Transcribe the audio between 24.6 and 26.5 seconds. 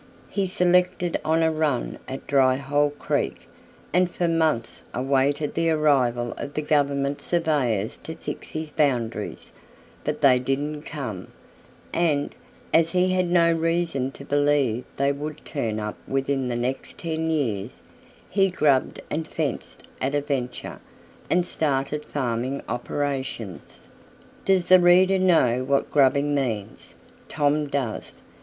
the reader know what grubbing